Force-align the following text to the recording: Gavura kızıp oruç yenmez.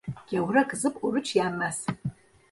Gavura 0.31 0.67
kızıp 0.67 1.03
oruç 1.03 1.35
yenmez. 1.35 1.85